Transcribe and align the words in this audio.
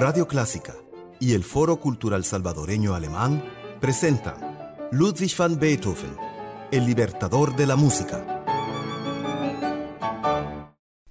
Radio 0.00 0.26
Clásica 0.26 0.74
y 1.18 1.34
el 1.34 1.44
Foro 1.44 1.78
Cultural 1.78 2.24
Salvadoreño 2.24 2.94
Alemán 2.94 3.44
presentan 3.82 4.34
Ludwig 4.92 5.36
van 5.36 5.60
Beethoven, 5.60 6.16
el 6.72 6.86
libertador 6.86 7.54
de 7.54 7.66
la 7.66 7.76
música. 7.76 8.42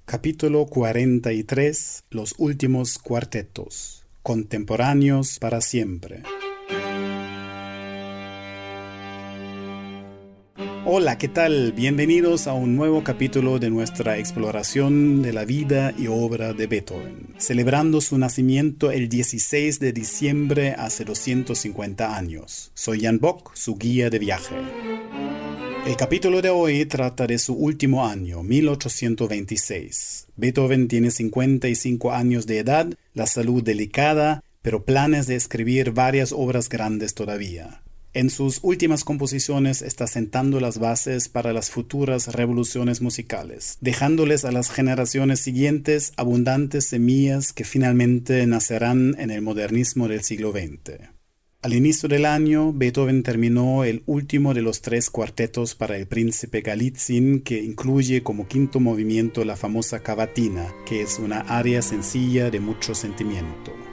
Capítulo 0.06 0.66
43 0.66 2.06
Los 2.10 2.34
últimos 2.40 2.98
cuartetos. 2.98 4.08
Contemporáneos 4.24 5.38
para 5.38 5.62
siempre. 5.62 6.24
Hola, 10.92 11.20
¿qué 11.20 11.28
tal? 11.28 11.72
Bienvenidos 11.74 12.48
a 12.48 12.54
un 12.54 12.76
nuevo 12.76 13.04
capítulo 13.04 13.60
de 13.60 13.70
nuestra 13.70 14.18
exploración 14.18 15.22
de 15.22 15.34
la 15.34 15.46
vida 15.46 15.94
y 15.96 16.08
obra 16.08 16.54
de 16.54 16.66
Beethoven, 16.66 17.36
celebrando 17.38 18.02
su 18.02 18.18
nacimiento 18.18 18.90
el 18.90 19.08
16 19.08 19.80
de 19.80 19.94
diciembre 19.94 20.74
hace 20.76 21.06
250 21.06 22.18
años. 22.18 22.72
Soy 22.74 23.02
Jan 23.02 23.20
Bock, 23.20 23.52
su 23.54 23.78
guía 23.78 24.10
de 24.10 24.18
viaje. 24.18 24.56
El 25.86 25.96
capítulo 25.96 26.42
de 26.42 26.50
hoy 26.50 26.84
trata 26.86 27.28
de 27.28 27.38
su 27.38 27.54
último 27.54 28.08
año, 28.08 28.42
1826. 28.42 30.26
Beethoven 30.38 30.88
tiene 30.88 31.12
55 31.12 32.14
años 32.14 32.48
de 32.48 32.58
edad, 32.58 32.88
la 33.14 33.28
salud 33.28 33.62
delicada, 33.62 34.44
pero 34.64 34.86
planes 34.86 35.28
de 35.28 35.36
escribir 35.36 35.92
varias 35.92 36.32
obras 36.32 36.68
grandes 36.68 37.14
todavía. 37.14 37.84
En 38.14 38.32
sus 38.32 38.60
últimas 38.64 39.04
composiciones 39.04 39.84
está 39.84 40.08
sentando 40.08 40.60
las 40.60 40.80
bases 40.80 41.30
para 41.30 41.54
las 41.54 41.70
futuras 41.70 42.34
revoluciones 42.34 43.02
musicales, 43.02 43.78
dejándoles 43.82 44.46
a 44.46 44.52
las 44.52 44.72
generaciones 44.72 45.42
siguientes 45.42 46.14
abundantes 46.18 46.88
semillas 46.88 47.54
que 47.54 47.66
finalmente 47.66 48.48
nacerán 48.48 49.16
en 49.20 49.30
el 49.30 49.44
modernismo 49.44 50.08
del 50.08 50.24
siglo 50.24 50.52
XX. 50.52 51.10
Al 51.62 51.74
inicio 51.74 52.10
del 52.10 52.26
año, 52.26 52.74
Beethoven 52.74 53.22
terminó 53.22 53.84
el 53.84 54.02
último 54.08 54.54
de 54.54 54.62
los 54.64 54.82
tres 54.82 55.10
cuartetos 55.10 55.76
para 55.76 55.98
el 55.98 56.08
príncipe 56.08 56.62
Galitzin, 56.62 57.42
que 57.42 57.62
incluye 57.62 58.24
como 58.24 58.48
quinto 58.48 58.80
movimiento 58.80 59.44
la 59.46 59.58
famosa 59.58 60.00
cavatina, 60.00 60.74
que 60.88 61.02
es 61.02 61.20
una 61.20 61.42
aria 61.42 61.82
sencilla 61.82 62.50
de 62.50 62.62
mucho 62.62 62.96
sentimiento. 62.96 63.89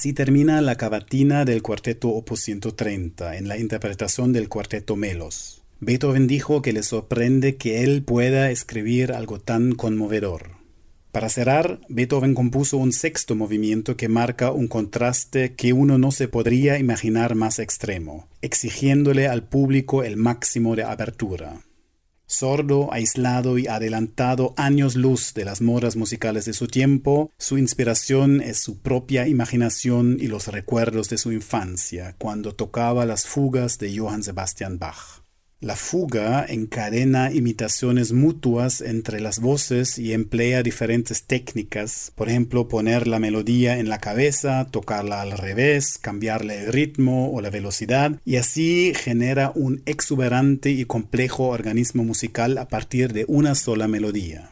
Así 0.00 0.14
termina 0.14 0.62
la 0.62 0.76
cavatina 0.76 1.44
del 1.44 1.60
cuarteto 1.60 2.08
opus 2.08 2.40
130 2.40 3.36
en 3.36 3.48
la 3.48 3.58
interpretación 3.58 4.32
del 4.32 4.48
cuarteto 4.48 4.96
Melos. 4.96 5.62
Beethoven 5.80 6.26
dijo 6.26 6.62
que 6.62 6.72
le 6.72 6.82
sorprende 6.82 7.56
que 7.56 7.84
él 7.84 8.02
pueda 8.02 8.50
escribir 8.50 9.12
algo 9.12 9.40
tan 9.40 9.74
conmovedor. 9.74 10.52
Para 11.12 11.28
cerrar, 11.28 11.80
Beethoven 11.90 12.32
compuso 12.32 12.78
un 12.78 12.94
sexto 12.94 13.36
movimiento 13.36 13.98
que 13.98 14.08
marca 14.08 14.52
un 14.52 14.68
contraste 14.68 15.52
que 15.52 15.74
uno 15.74 15.98
no 15.98 16.12
se 16.12 16.28
podría 16.28 16.78
imaginar 16.78 17.34
más 17.34 17.58
extremo, 17.58 18.26
exigiéndole 18.40 19.28
al 19.28 19.42
público 19.42 20.02
el 20.02 20.16
máximo 20.16 20.76
de 20.76 20.84
abertura. 20.84 21.60
Sordo, 22.30 22.92
aislado 22.92 23.58
y 23.58 23.66
adelantado 23.66 24.54
años 24.56 24.94
luz 24.94 25.34
de 25.34 25.44
las 25.44 25.60
modas 25.60 25.96
musicales 25.96 26.44
de 26.44 26.52
su 26.52 26.68
tiempo, 26.68 27.32
su 27.38 27.58
inspiración 27.58 28.40
es 28.40 28.58
su 28.58 28.78
propia 28.78 29.26
imaginación 29.26 30.16
y 30.20 30.28
los 30.28 30.46
recuerdos 30.46 31.08
de 31.08 31.18
su 31.18 31.32
infancia, 31.32 32.14
cuando 32.18 32.54
tocaba 32.54 33.04
las 33.04 33.26
fugas 33.26 33.80
de 33.80 33.98
Johann 33.98 34.22
Sebastian 34.22 34.78
Bach. 34.78 35.19
La 35.62 35.76
fuga 35.76 36.46
encadena 36.48 37.30
imitaciones 37.30 38.12
mutuas 38.12 38.80
entre 38.80 39.20
las 39.20 39.40
voces 39.40 39.98
y 39.98 40.14
emplea 40.14 40.62
diferentes 40.62 41.24
técnicas, 41.24 42.12
por 42.14 42.30
ejemplo, 42.30 42.66
poner 42.66 43.06
la 43.06 43.18
melodía 43.18 43.78
en 43.78 43.90
la 43.90 43.98
cabeza, 43.98 44.66
tocarla 44.70 45.20
al 45.20 45.32
revés, 45.32 45.98
cambiarle 45.98 46.64
el 46.64 46.72
ritmo 46.72 47.30
o 47.30 47.42
la 47.42 47.50
velocidad, 47.50 48.18
y 48.24 48.36
así 48.36 48.94
genera 48.96 49.52
un 49.54 49.82
exuberante 49.84 50.70
y 50.70 50.86
complejo 50.86 51.48
organismo 51.48 52.04
musical 52.04 52.56
a 52.56 52.68
partir 52.68 53.12
de 53.12 53.26
una 53.28 53.54
sola 53.54 53.86
melodía. 53.86 54.50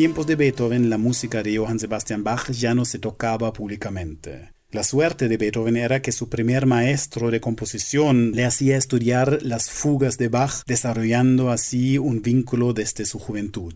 Tiempos 0.00 0.26
de 0.26 0.34
Beethoven, 0.34 0.88
la 0.88 0.96
música 0.96 1.42
de 1.42 1.58
Johann 1.58 1.78
Sebastian 1.78 2.24
Bach 2.24 2.50
ya 2.52 2.74
no 2.74 2.86
se 2.86 2.98
tocaba 2.98 3.52
públicamente. 3.52 4.50
La 4.70 4.82
suerte 4.82 5.28
de 5.28 5.36
Beethoven 5.36 5.76
era 5.76 6.00
que 6.00 6.10
su 6.10 6.30
primer 6.30 6.64
maestro 6.64 7.30
de 7.30 7.38
composición 7.38 8.32
le 8.32 8.46
hacía 8.46 8.78
estudiar 8.78 9.40
las 9.42 9.68
fugas 9.68 10.16
de 10.16 10.28
Bach, 10.28 10.62
desarrollando 10.66 11.50
así 11.50 11.98
un 11.98 12.22
vínculo 12.22 12.72
desde 12.72 13.04
su 13.04 13.18
juventud. 13.18 13.74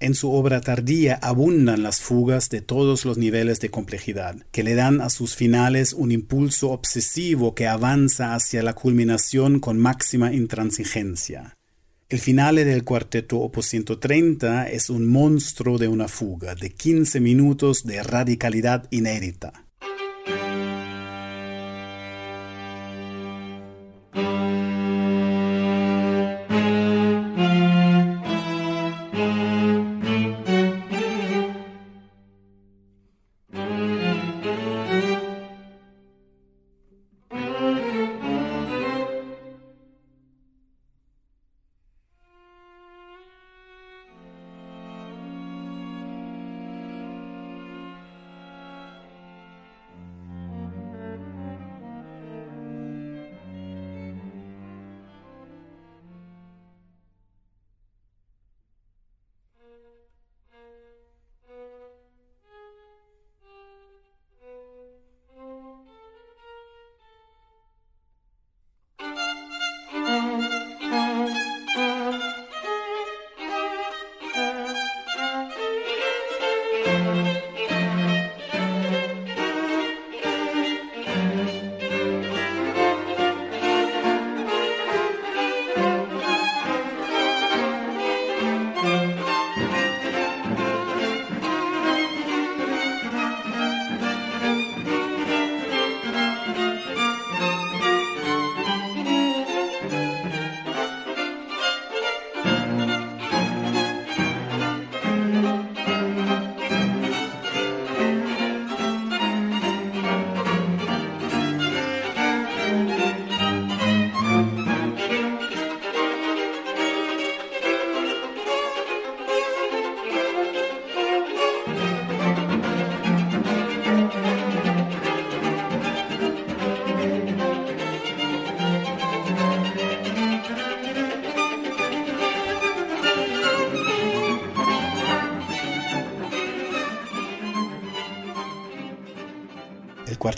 En 0.00 0.14
su 0.14 0.32
obra 0.32 0.62
tardía 0.62 1.16
abundan 1.20 1.82
las 1.82 2.00
fugas 2.00 2.48
de 2.48 2.62
todos 2.62 3.04
los 3.04 3.18
niveles 3.18 3.60
de 3.60 3.68
complejidad, 3.68 4.36
que 4.50 4.62
le 4.62 4.74
dan 4.74 5.02
a 5.02 5.10
sus 5.10 5.36
finales 5.36 5.92
un 5.92 6.12
impulso 6.12 6.70
obsesivo 6.70 7.54
que 7.54 7.66
avanza 7.66 8.34
hacia 8.34 8.62
la 8.62 8.72
culminación 8.72 9.60
con 9.60 9.76
máxima 9.78 10.32
intransigencia. 10.32 11.57
El 12.10 12.20
finale 12.20 12.64
del 12.64 12.84
cuarteto 12.84 13.36
Op. 13.40 13.60
130 13.60 14.70
es 14.70 14.88
un 14.88 15.06
monstruo 15.06 15.76
de 15.76 15.88
una 15.88 16.08
fuga 16.08 16.54
de 16.54 16.70
15 16.70 17.20
minutos 17.20 17.84
de 17.84 18.02
radicalidad 18.02 18.86
inédita. 18.90 19.67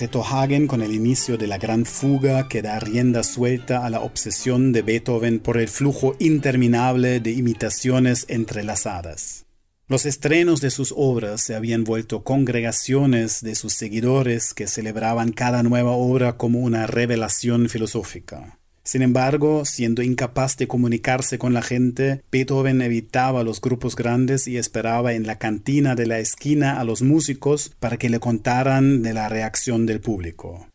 Cuarteto 0.09 0.67
con 0.67 0.81
el 0.81 0.95
inicio 0.95 1.37
de 1.37 1.47
la 1.47 1.59
gran 1.59 1.85
fuga 1.85 2.49
que 2.49 2.63
da 2.63 2.81
rienda 2.81 3.23
suelta 3.23 3.85
a 3.85 3.91
la 3.91 4.01
obsesión 4.01 4.73
de 4.73 4.81
Beethoven 4.81 5.41
por 5.41 5.59
el 5.59 5.69
flujo 5.69 6.17
interminable 6.19 7.21
de 7.21 7.33
imitaciones 7.33 8.25
entrelazadas. 8.29 9.45
Los 9.89 10.07
estrenos 10.07 10.63
de 10.63 10.71
sus 10.71 10.95
obras 10.97 11.43
se 11.43 11.55
habían 11.55 11.85
vuelto 11.85 12.25
congregaciones 12.25 13.43
de 13.43 13.55
sus 13.55 13.75
seguidores 13.75 14.55
que 14.55 14.69
celebraban 14.69 15.33
cada 15.33 15.63
nueva 15.63 15.91
obra 15.91 16.39
como 16.39 16.61
una 16.61 16.87
revelación 16.87 17.69
filosófica. 17.69 18.60
Sin 18.83 19.03
embargo, 19.03 19.65
siendo 19.65 20.03
incapaz 20.03 20.57
de 20.57 20.67
comunicarse 20.67 21.39
con 21.39 21.53
la 21.53 21.63
gente, 21.63 22.23
Beethoven 22.33 22.83
evitaba 22.83 23.45
los 23.45 23.61
grupos 23.61 23.95
grandes 23.95 24.49
y 24.49 24.57
esperaba 24.57 25.13
en 25.13 25.27
la 25.27 25.39
cantina 25.39 25.95
de 25.95 26.07
la 26.07 26.19
esquina 26.19 26.81
a 26.81 26.85
los 26.85 27.03
músicos 27.03 27.73
para 27.79 27.99
que 27.99 28.09
le 28.09 28.21
contaran 28.21 29.03
de 29.03 29.13
la 29.13 29.29
reacción 29.29 29.87
del 29.87 30.01
público. 30.01 30.67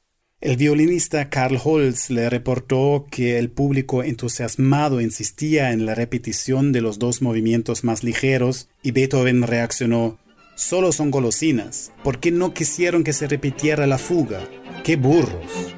El 0.41 0.57
violinista 0.57 1.29
Karl 1.29 1.59
Holz 1.63 2.11
le 2.11 2.29
reportó 2.29 3.07
que 3.09 3.39
el 3.39 3.49
público 3.49 4.03
entusiasmado 4.03 5.01
insistía 5.01 5.71
en 5.71 5.87
la 5.87 5.95
repetición 5.95 6.71
de 6.71 6.81
los 6.81 6.99
dos 6.99 7.21
movimientos 7.21 7.83
más 7.83 8.03
ligeros 8.03 8.69
y 8.83 8.91
Beethoven 8.91 9.41
reaccionó 9.41 10.19
Solo 10.55 10.91
son 10.91 11.11
golosinas. 11.11 11.91
¿Por 12.03 12.19
qué 12.19 12.31
no 12.31 12.53
quisieron 12.53 13.03
que 13.03 13.11
se 13.11 13.27
repitiera 13.27 13.87
la 13.87 13.97
fuga? 13.97 14.47
¡Qué 14.83 14.95
burros! 14.95 15.75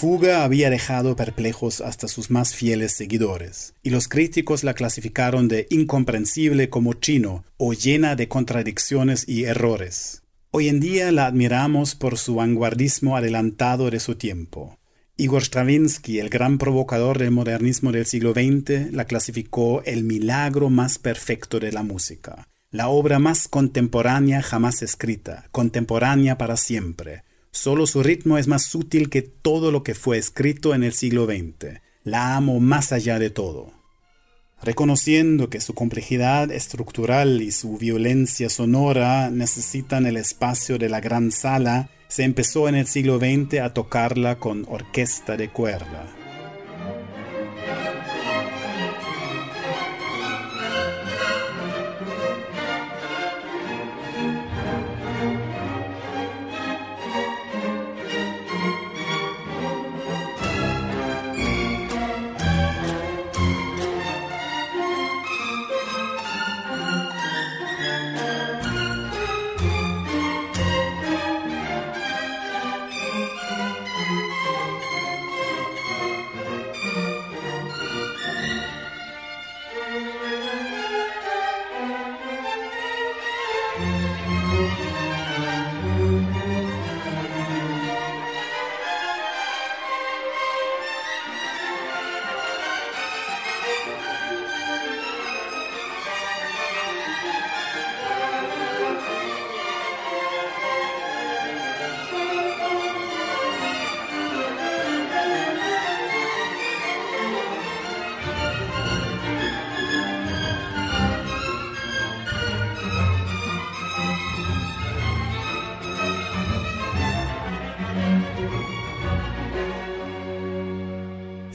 Fuga 0.00 0.44
había 0.44 0.70
dejado 0.70 1.14
perplejos 1.14 1.82
hasta 1.82 2.08
sus 2.08 2.30
más 2.30 2.54
fieles 2.54 2.92
seguidores, 2.92 3.74
y 3.82 3.90
los 3.90 4.08
críticos 4.08 4.64
la 4.64 4.72
clasificaron 4.72 5.46
de 5.46 5.66
incomprensible 5.68 6.70
como 6.70 6.94
chino 6.94 7.44
o 7.58 7.74
llena 7.74 8.16
de 8.16 8.26
contradicciones 8.26 9.28
y 9.28 9.44
errores. 9.44 10.22
Hoy 10.52 10.68
en 10.68 10.80
día 10.80 11.12
la 11.12 11.26
admiramos 11.26 11.96
por 11.96 12.16
su 12.16 12.36
vanguardismo 12.36 13.14
adelantado 13.14 13.90
de 13.90 14.00
su 14.00 14.14
tiempo. 14.14 14.78
Igor 15.18 15.42
Stravinsky, 15.42 16.18
el 16.18 16.30
gran 16.30 16.56
provocador 16.56 17.18
del 17.18 17.30
modernismo 17.30 17.92
del 17.92 18.06
siglo 18.06 18.32
XX, 18.32 18.92
la 18.92 19.04
clasificó 19.04 19.82
el 19.84 20.02
milagro 20.04 20.70
más 20.70 20.98
perfecto 20.98 21.60
de 21.60 21.72
la 21.72 21.82
música, 21.82 22.48
la 22.70 22.88
obra 22.88 23.18
más 23.18 23.48
contemporánea 23.48 24.40
jamás 24.40 24.80
escrita, 24.80 25.44
contemporánea 25.52 26.38
para 26.38 26.56
siempre, 26.56 27.24
Solo 27.52 27.86
su 27.86 28.02
ritmo 28.02 28.38
es 28.38 28.46
más 28.46 28.64
sutil 28.64 29.10
que 29.10 29.22
todo 29.22 29.72
lo 29.72 29.82
que 29.82 29.94
fue 29.94 30.18
escrito 30.18 30.74
en 30.74 30.84
el 30.84 30.92
siglo 30.92 31.26
XX. 31.26 31.80
La 32.04 32.36
amo 32.36 32.60
más 32.60 32.92
allá 32.92 33.18
de 33.18 33.30
todo. 33.30 33.72
Reconociendo 34.62 35.50
que 35.50 35.60
su 35.60 35.74
complejidad 35.74 36.52
estructural 36.52 37.40
y 37.42 37.50
su 37.50 37.76
violencia 37.76 38.50
sonora 38.50 39.30
necesitan 39.30 40.06
el 40.06 40.16
espacio 40.16 40.78
de 40.78 40.88
la 40.88 41.00
gran 41.00 41.32
sala, 41.32 41.90
se 42.08 42.24
empezó 42.24 42.68
en 42.68 42.74
el 42.74 42.86
siglo 42.86 43.18
XX 43.18 43.60
a 43.60 43.74
tocarla 43.74 44.38
con 44.38 44.66
orquesta 44.68 45.36
de 45.36 45.50
cuerda. 45.50 46.19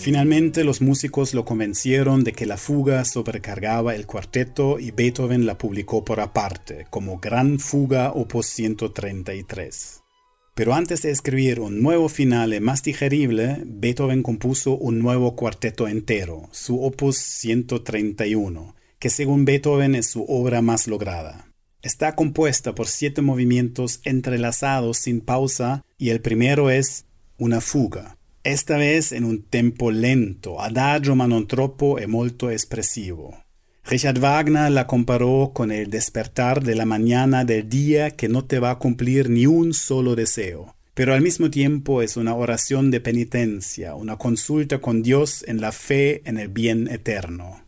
Finalmente 0.06 0.64
los 0.64 0.82
músicos 0.82 1.34
lo 1.34 1.46
convencieron 1.46 2.24
de 2.24 2.32
que 2.32 2.46
la 2.46 2.58
fuga 2.58 3.04
sobrecargaba 3.06 3.96
el 3.96 4.06
cuarteto 4.06 4.80
y 4.80 4.92
Beethoven 4.92 5.48
la 5.48 5.58
publicó 5.58 6.06
por 6.06 6.20
aparte, 6.20 6.86
como 6.92 7.18
Gran 7.18 7.58
Fuga 7.58 8.12
Opus 8.12 8.46
133. 8.46 10.04
Pero 10.54 10.76
antes 10.76 11.02
de 11.02 11.10
escribir 11.10 11.60
un 11.60 11.82
nuevo 11.82 12.08
finale 12.08 12.60
más 12.60 12.84
digerible, 12.84 13.64
Beethoven 13.66 14.22
compuso 14.22 14.78
un 14.78 15.00
nuevo 15.00 15.36
cuarteto 15.36 15.88
entero, 15.88 16.50
su 16.52 16.84
Opus 16.84 17.18
131, 17.18 18.76
que 19.00 19.10
según 19.10 19.44
Beethoven 19.44 19.96
es 19.96 20.06
su 20.06 20.24
obra 20.28 20.62
más 20.62 20.88
lograda. 20.88 21.52
Está 21.82 22.16
compuesta 22.16 22.76
por 22.76 22.86
siete 22.86 23.24
movimientos 23.24 24.02
entrelazados 24.04 25.00
sin 25.00 25.22
pausa 25.22 25.84
y 25.98 26.12
el 26.12 26.22
primero 26.22 26.70
es 26.70 27.06
una 27.40 27.60
fuga 27.60 28.18
esta 28.46 28.78
vez 28.78 29.12
en 29.12 29.26
un 29.26 29.44
tempo 29.44 29.90
lento, 29.90 30.62
adagio 30.62 31.16
ma 31.16 31.26
non 31.26 31.48
troppo 31.48 31.98
e 31.98 32.06
molto 32.06 32.50
espressivo. 32.50 33.34
Richard 33.86 34.20
Wagner 34.20 34.72
la 34.72 34.86
comparó 34.86 35.52
con 35.54 35.72
el 35.72 35.90
despertar 35.90 36.64
de 36.64 36.76
la 36.76 36.86
mañana 36.86 37.44
del 37.44 37.68
día 37.68 38.12
que 38.12 38.30
no 38.30 38.46
te 38.46 38.60
va 38.60 38.72
a 38.72 38.80
cumplir 38.80 39.30
ni 39.30 39.46
un 39.48 39.74
solo 39.74 40.16
deseo, 40.16 40.76
pero 40.94 41.14
al 41.14 41.22
mismo 41.22 41.50
tiempo 41.50 42.02
es 42.02 42.18
una 42.18 42.36
oración 42.36 42.92
de 42.92 43.02
penitencia, 43.02 43.96
una 43.96 44.18
consulta 44.18 44.80
con 44.80 45.02
Dios 45.02 45.44
en 45.48 45.60
la 45.60 45.72
fe 45.72 46.22
en 46.26 46.38
el 46.38 46.48
bien 46.48 46.88
eterno. 46.88 47.65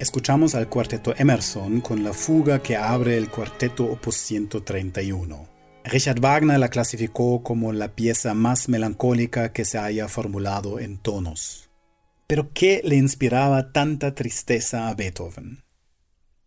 Escuchamos 0.00 0.54
al 0.54 0.70
cuarteto 0.70 1.12
Emerson 1.14 1.82
con 1.82 2.02
la 2.02 2.14
fuga 2.14 2.62
que 2.62 2.74
abre 2.74 3.18
el 3.18 3.28
cuarteto 3.28 3.84
opus 3.84 4.16
131. 4.16 5.46
Richard 5.84 6.20
Wagner 6.20 6.58
la 6.58 6.70
clasificó 6.70 7.42
como 7.42 7.70
la 7.74 7.94
pieza 7.94 8.32
más 8.32 8.70
melancólica 8.70 9.52
que 9.52 9.66
se 9.66 9.76
haya 9.76 10.08
formulado 10.08 10.80
en 10.80 10.96
tonos. 10.96 11.68
Pero 12.26 12.50
¿qué 12.54 12.80
le 12.82 12.96
inspiraba 12.96 13.72
tanta 13.72 14.14
tristeza 14.14 14.88
a 14.88 14.94
Beethoven? 14.94 15.64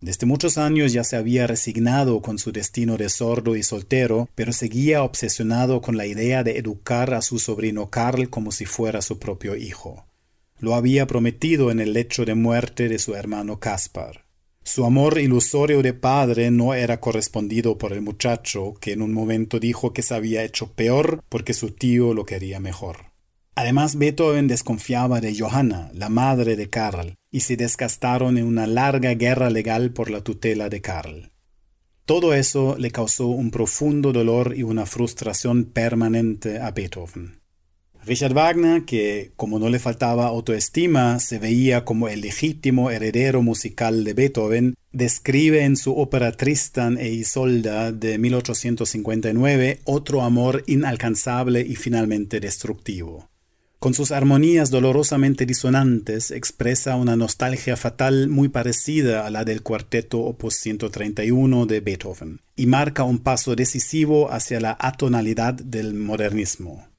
Desde 0.02 0.26
muchos 0.26 0.58
años 0.58 0.92
ya 0.92 1.04
se 1.04 1.16
había 1.16 1.46
resignado 1.46 2.24
con 2.24 2.40
su 2.40 2.52
destino 2.52 2.98
de 2.98 3.10
sordo 3.10 3.56
y 3.56 3.62
soltero, 3.62 4.30
pero 4.34 4.52
seguía 4.52 5.04
obsesionado 5.04 5.80
con 5.80 5.96
la 5.96 6.08
idea 6.08 6.42
de 6.44 6.58
educar 6.58 7.14
a 7.14 7.22
su 7.22 7.38
sobrino 7.38 7.92
Karl 7.92 8.32
como 8.32 8.52
si 8.52 8.66
fuera 8.66 9.04
su 9.04 9.20
propio 9.20 9.56
hijo 9.56 10.08
lo 10.63 10.75
había 10.75 11.08
prometido 11.08 11.72
en 11.72 11.82
el 11.82 11.91
lecho 11.91 12.24
de 12.24 12.36
muerte 12.36 12.88
de 12.88 12.98
su 12.98 13.15
hermano 13.15 13.60
Caspar. 13.60 14.24
Su 14.63 14.86
amor 14.86 15.20
ilusorio 15.20 15.82
de 15.82 15.93
padre 15.93 16.51
no 16.51 16.74
era 16.74 17.01
correspondido 17.01 17.77
por 17.77 17.91
el 17.91 18.01
muchacho, 18.01 18.74
que 18.79 18.93
en 18.93 19.01
un 19.01 19.12
momento 19.12 19.60
dijo 19.60 19.91
que 19.91 20.01
se 20.01 20.15
había 20.15 20.41
hecho 20.41 20.72
peor 20.72 21.22
porque 21.27 21.53
su 21.53 21.72
tío 21.72 22.13
lo 22.13 22.25
quería 22.25 22.62
mejor. 22.62 23.12
Además, 23.55 23.98
Beethoven 23.98 24.48
desconfiaba 24.48 25.20
de 25.20 25.38
Johanna, 25.38 25.91
la 25.93 26.08
madre 26.08 26.55
de 26.55 26.70
Karl, 26.70 27.15
y 27.29 27.41
se 27.41 27.58
desgastaron 27.58 28.38
en 28.38 28.46
una 28.46 28.65
larga 28.65 29.13
guerra 29.15 29.50
legal 29.50 29.91
por 29.91 30.10
la 30.10 30.22
tutela 30.22 30.70
de 30.70 30.79
Karl. 30.79 31.34
Todo 32.05 32.34
eso 32.34 32.77
le 32.79 32.89
causó 32.89 33.27
un 33.27 33.51
profundo 33.51 34.13
dolor 34.13 34.53
y 34.55 34.63
una 34.63 34.86
frustración 34.86 35.65
permanente 35.65 36.62
a 36.62 36.72
Beethoven. 36.72 37.43
Richard 38.06 38.34
Wagner, 38.34 38.84
que 38.84 39.32
como 39.38 39.60
no 39.60 39.70
le 39.70 39.80
faltaba 39.80 40.28
autoestima, 40.28 41.20
se 41.20 41.39
veía 41.39 41.86
como 41.86 42.10
el 42.10 42.22
legítimo 42.22 42.92
heredero 42.92 43.42
musical 43.42 44.04
de 44.04 44.13
Beethoven, 44.13 44.76
describe 44.92 45.63
en 45.63 45.78
su 45.78 45.98
ópera 45.98 46.34
Tristan 46.34 46.98
e 46.98 47.10
Isolda 47.10 47.94
de 47.94 48.18
1859 48.18 49.80
otro 49.86 50.22
amor 50.22 50.63
inalcanzable 50.68 51.62
y 51.62 51.76
finalmente 51.76 52.42
destructivo. 52.42 53.30
Con 53.80 53.94
sus 53.94 54.12
armonías 54.12 54.70
dolorosamente 54.70 55.46
disonantes 55.46 56.32
expresa 56.32 56.96
una 56.96 57.16
nostalgia 57.18 57.76
fatal 57.76 58.30
muy 58.30 58.48
parecida 58.48 59.26
a 59.26 59.30
la 59.30 59.44
del 59.44 59.62
cuarteto 59.62 60.20
opus 60.20 60.56
131 60.56 61.66
de 61.66 61.80
Beethoven, 61.82 62.42
y 62.56 62.66
marca 62.68 63.04
un 63.04 63.20
paso 63.20 63.56
decisivo 63.56 64.32
hacia 64.32 64.62
la 64.62 64.78
atonalidad 64.80 65.54
del 65.54 65.94
modernismo. 65.96 66.92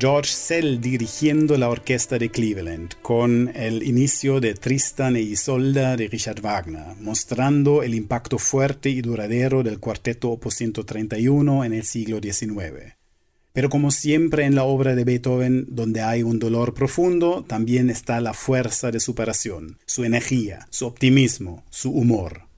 George 0.00 0.30
Sell 0.32 0.80
dirigiendo 0.80 1.58
la 1.58 1.68
orquesta 1.68 2.16
de 2.16 2.30
Cleveland, 2.30 2.94
con 3.02 3.52
el 3.54 3.82
inicio 3.82 4.40
de 4.40 4.54
Tristan 4.54 5.14
e 5.14 5.20
Isolda 5.20 5.94
de 5.94 6.08
Richard 6.08 6.40
Wagner, 6.40 6.96
mostrando 6.98 7.82
el 7.82 7.94
impacto 7.94 8.38
fuerte 8.38 8.88
y 8.88 9.02
duradero 9.02 9.62
del 9.62 9.78
cuarteto 9.78 10.30
Op. 10.30 10.50
131 10.50 11.66
en 11.66 11.74
el 11.74 11.84
siglo 11.84 12.18
XIX. 12.18 12.94
Pero 13.52 13.68
como 13.68 13.90
siempre 13.90 14.46
en 14.46 14.54
la 14.54 14.64
obra 14.64 14.94
de 14.94 15.04
Beethoven, 15.04 15.66
donde 15.68 16.00
hay 16.00 16.22
un 16.22 16.38
dolor 16.38 16.72
profundo, 16.72 17.44
también 17.46 17.90
está 17.90 18.22
la 18.22 18.32
fuerza 18.32 18.90
de 18.90 19.00
superación, 19.00 19.76
su 19.84 20.04
energía, 20.04 20.66
su 20.70 20.86
optimismo, 20.86 21.62
su 21.68 21.90
humor. 21.90 22.49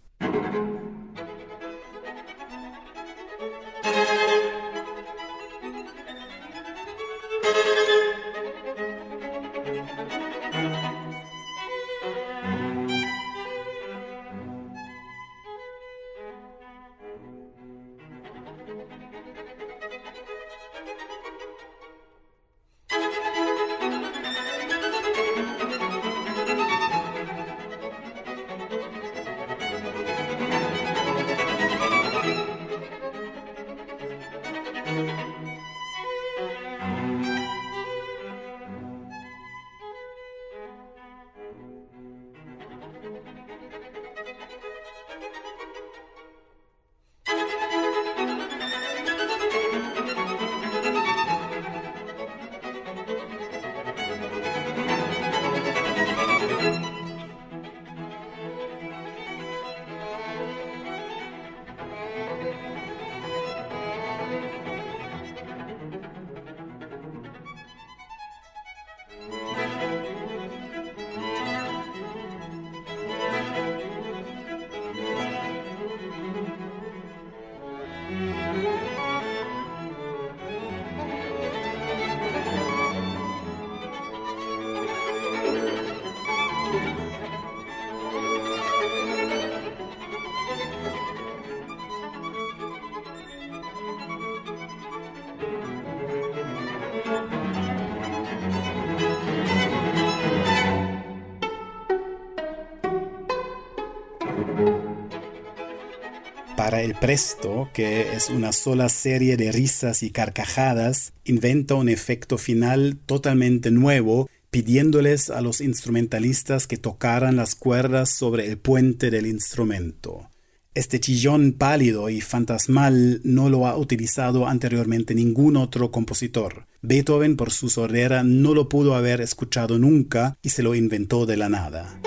Para 106.72 106.84
el 106.84 106.94
presto, 106.94 107.68
que 107.74 108.14
es 108.14 108.30
una 108.30 108.50
sola 108.50 108.88
serie 108.88 109.36
de 109.36 109.52
risas 109.52 110.02
y 110.02 110.10
carcajadas, 110.10 111.12
inventa 111.22 111.74
un 111.74 111.90
efecto 111.90 112.38
final 112.38 112.96
totalmente 113.04 113.70
nuevo, 113.70 114.30
pidiéndoles 114.50 115.28
a 115.28 115.42
los 115.42 115.60
instrumentalistas 115.60 116.66
que 116.66 116.78
tocaran 116.78 117.36
las 117.36 117.56
cuerdas 117.56 118.08
sobre 118.08 118.46
el 118.46 118.56
puente 118.56 119.10
del 119.10 119.26
instrumento. 119.26 120.30
Este 120.74 120.98
chillón 120.98 121.52
pálido 121.52 122.08
y 122.08 122.22
fantasmal 122.22 123.20
no 123.22 123.50
lo 123.50 123.66
ha 123.66 123.76
utilizado 123.76 124.46
anteriormente 124.46 125.14
ningún 125.14 125.58
otro 125.58 125.90
compositor. 125.90 126.64
Beethoven, 126.80 127.36
por 127.36 127.50
su 127.50 127.68
sordera, 127.68 128.22
no 128.22 128.54
lo 128.54 128.70
pudo 128.70 128.94
haber 128.94 129.20
escuchado 129.20 129.78
nunca 129.78 130.38
y 130.40 130.48
se 130.48 130.62
lo 130.62 130.74
inventó 130.74 131.26
de 131.26 131.36
la 131.36 131.50
nada. 131.50 132.01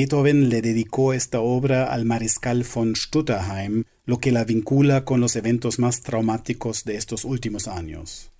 Beethoven 0.00 0.48
le 0.48 0.62
dedicó 0.62 1.12
esta 1.12 1.40
obra 1.40 1.92
al 1.92 2.06
mariscal 2.06 2.64
von 2.74 2.96
Stutterheim, 2.96 3.84
lo 4.06 4.16
que 4.16 4.32
la 4.32 4.44
vincula 4.44 5.04
con 5.04 5.20
los 5.20 5.36
eventos 5.36 5.78
más 5.78 6.00
traumáticos 6.00 6.86
de 6.86 6.96
estos 6.96 7.26
últimos 7.26 7.68
años. 7.68 8.32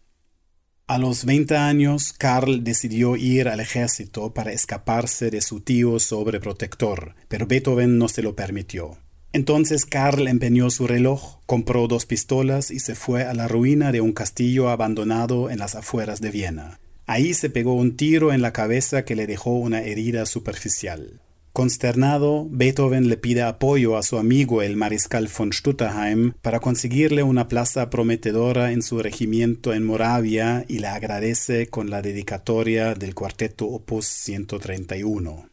A 0.87 0.97
los 0.97 1.27
20 1.27 1.59
años, 1.59 2.15
Karl 2.15 2.65
decidió 2.65 3.15
ir 3.15 3.47
al 3.47 3.61
ejército 3.61 4.33
para 4.33 4.53
escaparse 4.53 5.31
de 5.31 5.43
su 5.43 5.61
tío 5.61 5.99
sobreprotector, 5.99 7.15
pero 7.29 7.47
Beethoven 7.47 7.99
no 7.99 8.09
se 8.09 8.23
lo 8.23 8.35
permitió. 8.35 8.97
Entonces 9.35 9.85
Karl 9.85 10.29
empeñó 10.29 10.71
su 10.71 10.87
reloj, 10.87 11.41
compró 11.45 11.89
dos 11.89 12.07
pistolas 12.07 12.71
y 12.71 12.81
se 12.81 12.95
fue 12.95 13.25
a 13.25 13.35
la 13.35 13.49
ruina 13.49 13.93
de 13.93 14.01
un 14.01 14.15
castillo 14.15 14.71
abandonado 14.71 15.51
en 15.51 15.59
las 15.59 15.75
afueras 15.75 16.23
de 16.23 16.31
Viena. 16.31 16.81
Ahí 17.05 17.35
se 17.35 17.51
pegó 17.51 17.75
un 17.75 17.99
tiro 17.99 18.33
en 18.33 18.41
la 18.41 18.55
cabeza 18.55 19.05
que 19.05 19.15
le 19.15 19.27
dejó 19.27 19.51
una 19.51 19.83
herida 19.83 20.25
superficial. 20.25 21.21
Consternado, 21.61 22.47
Beethoven 22.51 23.11
le 23.11 23.19
pide 23.19 23.43
apoyo 23.43 23.99
a 23.99 24.03
su 24.03 24.17
amigo 24.17 24.63
el 24.63 24.77
mariscal 24.77 25.29
von 25.29 25.53
Stutterheim 25.53 26.33
para 26.41 26.59
conseguirle 26.59 27.23
una 27.23 27.49
plaza 27.49 27.91
prometedora 27.91 28.73
en 28.73 28.81
su 28.81 29.03
regimiento 29.03 29.75
en 29.75 29.85
Moravia 29.85 30.65
y 30.69 30.79
le 30.79 30.87
agradece 30.87 31.67
con 31.67 31.91
la 31.91 32.01
dedicatoria 32.01 32.95
del 32.95 33.15
cuarteto 33.15 33.67
Opus 33.67 34.07
131. 34.07 35.51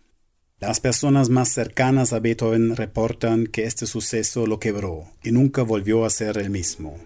Las 0.62 0.80
personas 0.80 1.28
más 1.28 1.50
cercanas 1.50 2.13
a 2.13 2.22
Beethoven 2.22 2.78
reportan 2.78 3.46
que 3.46 3.65
este 3.65 3.86
suceso 3.86 4.48
lo 4.48 4.62
quebró 4.62 5.12
y 5.26 5.32
nunca 5.32 5.63
volvió 5.63 6.06
a 6.06 6.10
ser 6.10 6.38
el 6.38 6.50
mismo. 6.50 6.98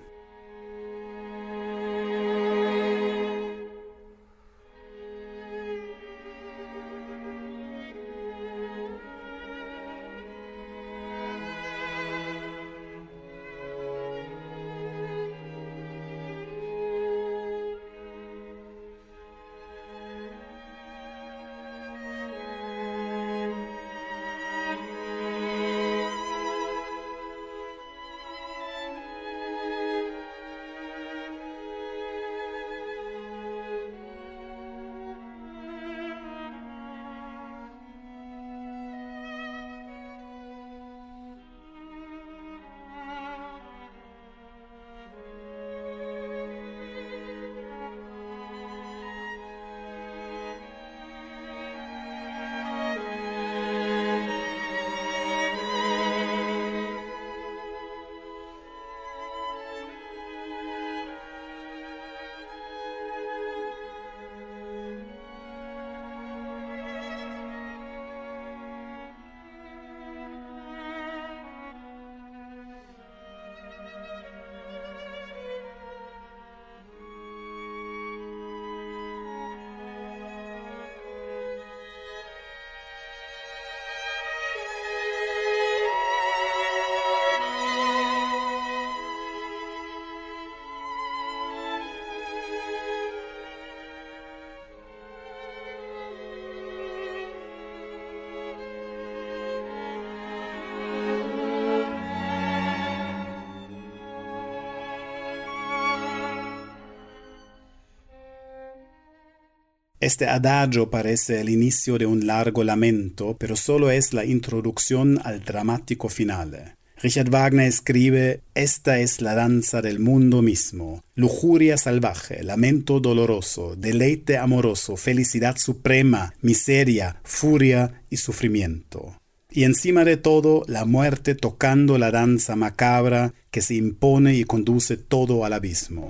Este 110.11 110.27
adagio 110.27 110.89
parece 110.89 111.39
el 111.39 111.47
inicio 111.47 111.97
de 111.97 112.05
un 112.05 112.27
largo 112.27 112.65
lamento, 112.65 113.37
pero 113.39 113.55
solo 113.55 113.89
es 113.91 114.13
la 114.13 114.25
introducción 114.25 115.21
al 115.23 115.39
dramático 115.45 116.09
final. 116.09 116.75
Richard 116.97 117.29
Wagner 117.29 117.65
escribe, 117.65 118.41
Esta 118.53 118.99
es 118.99 119.21
la 119.21 119.35
danza 119.35 119.81
del 119.81 119.99
mundo 119.99 120.41
mismo, 120.41 121.01
lujuria 121.15 121.77
salvaje, 121.77 122.43
lamento 122.43 122.99
doloroso, 122.99 123.77
deleite 123.77 124.37
amoroso, 124.37 124.97
felicidad 124.97 125.55
suprema, 125.55 126.33
miseria, 126.41 127.21
furia 127.23 128.03
y 128.09 128.17
sufrimiento. 128.17 129.15
Y 129.49 129.63
encima 129.63 130.03
de 130.03 130.17
todo, 130.17 130.65
la 130.67 130.83
muerte 130.83 131.35
tocando 131.35 131.97
la 131.97 132.11
danza 132.11 132.57
macabra 132.57 133.33
que 133.49 133.61
se 133.61 133.75
impone 133.75 134.35
y 134.35 134.43
conduce 134.43 134.97
todo 134.97 135.45
al 135.45 135.53
abismo. 135.53 136.09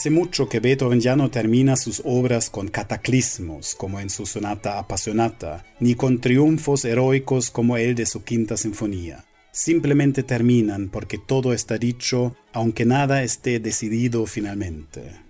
Hace 0.00 0.08
mucho 0.08 0.48
que 0.48 0.60
Beethoven 0.60 0.98
ya 0.98 1.14
no 1.14 1.30
termina 1.30 1.76
sus 1.76 2.00
obras 2.06 2.48
con 2.48 2.68
cataclismos, 2.68 3.74
como 3.74 4.00
en 4.00 4.08
su 4.08 4.24
sonata 4.24 4.78
apasionata, 4.78 5.66
ni 5.78 5.94
con 5.94 6.22
triunfos 6.22 6.86
heroicos 6.86 7.50
como 7.50 7.76
el 7.76 7.94
de 7.94 8.06
su 8.06 8.24
quinta 8.24 8.56
sinfonía. 8.56 9.26
Simplemente 9.52 10.22
terminan 10.22 10.88
porque 10.88 11.18
todo 11.18 11.52
está 11.52 11.76
dicho, 11.76 12.34
aunque 12.54 12.86
nada 12.86 13.22
esté 13.22 13.60
decidido 13.60 14.24
finalmente. 14.24 15.20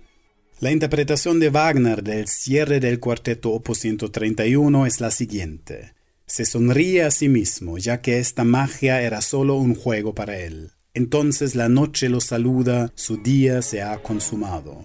La 0.61 0.71
interpretación 0.71 1.41
de 1.41 1.49
Wagner 1.49 2.01
del 2.01 2.29
cierre 2.29 2.79
del 2.79 3.01
cuarteto 3.01 3.51
Opus 3.51 3.79
131 3.79 4.85
es 4.85 5.01
la 5.01 5.11
siguiente. 5.11 5.95
Se 6.25 6.45
sonríe 6.45 7.03
a 7.03 7.11
sí 7.11 7.27
mismo, 7.27 7.77
ya 7.77 7.99
que 7.99 8.19
esta 8.19 8.45
magia 8.45 9.01
era 9.01 9.19
solo 9.19 9.55
un 9.55 9.75
juego 9.75 10.15
para 10.15 10.39
él. 10.39 10.71
Entonces 10.93 11.55
la 11.55 11.69
noche 11.69 12.09
lo 12.09 12.19
saluda, 12.19 12.91
su 12.95 13.15
día 13.15 13.61
se 13.61 13.81
ha 13.81 14.01
consumado. 14.03 14.83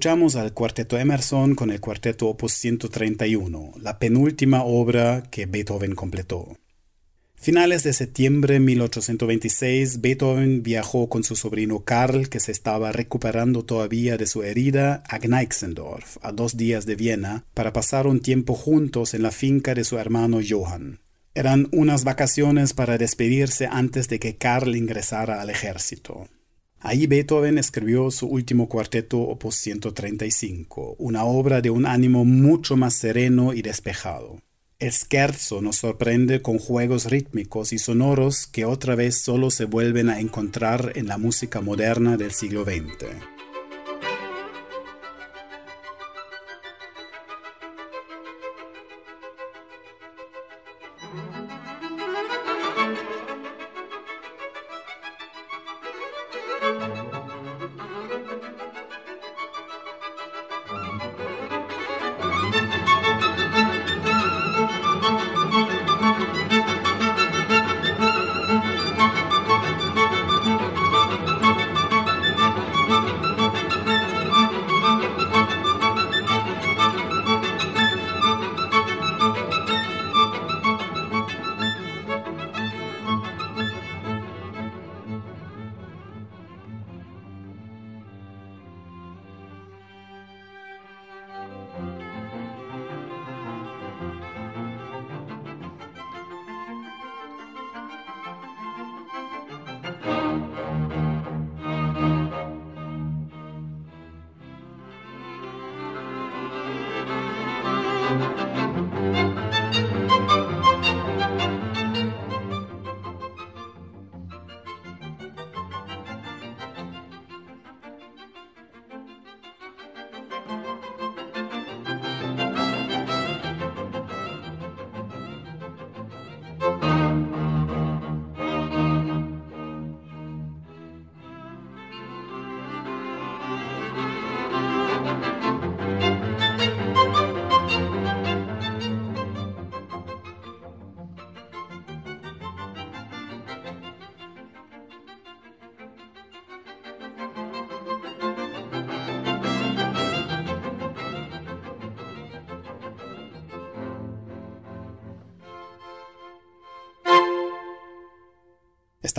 Escuchamos 0.00 0.34
al 0.36 0.54
cuarteto 0.54 0.96
Emerson 0.96 1.54
con 1.54 1.70
el 1.70 1.78
cuarteto 1.78 2.28
Opus 2.28 2.54
131, 2.54 3.72
la 3.82 3.98
penúltima 3.98 4.64
obra 4.64 5.24
que 5.30 5.44
Beethoven 5.44 5.94
completó. 5.94 6.56
Finales 7.34 7.82
de 7.82 7.92
septiembre 7.92 8.54
de 8.54 8.60
1826, 8.60 10.00
Beethoven 10.00 10.62
viajó 10.62 11.10
con 11.10 11.22
su 11.22 11.36
sobrino 11.36 11.80
Karl, 11.84 12.30
que 12.30 12.40
se 12.40 12.50
estaba 12.50 12.92
recuperando 12.92 13.66
todavía 13.66 14.16
de 14.16 14.24
su 14.24 14.42
herida, 14.42 15.02
a 15.06 15.18
Gneixendorf, 15.18 16.16
a 16.22 16.32
dos 16.32 16.56
días 16.56 16.86
de 16.86 16.94
Viena, 16.94 17.44
para 17.52 17.74
pasar 17.74 18.06
un 18.06 18.20
tiempo 18.20 18.54
juntos 18.54 19.12
en 19.12 19.20
la 19.20 19.32
finca 19.32 19.74
de 19.74 19.84
su 19.84 19.98
hermano 19.98 20.40
Johann. 20.40 21.00
Eran 21.34 21.68
unas 21.72 22.04
vacaciones 22.04 22.72
para 22.72 22.96
despedirse 22.96 23.68
antes 23.70 24.08
de 24.08 24.18
que 24.18 24.38
Karl 24.38 24.76
ingresara 24.76 25.42
al 25.42 25.50
ejército. 25.50 26.26
Ahí 26.82 27.06
Beethoven 27.06 27.58
escribió 27.58 28.10
su 28.10 28.26
último 28.26 28.66
cuarteto 28.66 29.20
opus 29.20 29.56
135, 29.56 30.96
una 30.98 31.24
obra 31.24 31.60
de 31.60 31.68
un 31.68 31.84
ánimo 31.84 32.24
mucho 32.24 32.74
más 32.74 32.94
sereno 32.94 33.52
y 33.52 33.60
despejado. 33.60 34.40
El 34.78 34.90
scherzo 34.92 35.60
nos 35.60 35.76
sorprende 35.76 36.40
con 36.40 36.58
juegos 36.58 37.10
rítmicos 37.10 37.74
y 37.74 37.78
sonoros 37.78 38.46
que 38.46 38.64
otra 38.64 38.94
vez 38.94 39.18
solo 39.18 39.50
se 39.50 39.66
vuelven 39.66 40.08
a 40.08 40.20
encontrar 40.20 40.92
en 40.94 41.06
la 41.06 41.18
música 41.18 41.60
moderna 41.60 42.16
del 42.16 42.32
siglo 42.32 42.64
XX. 42.64 43.39